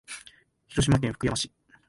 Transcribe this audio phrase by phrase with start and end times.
[0.67, 1.51] 広島県福山市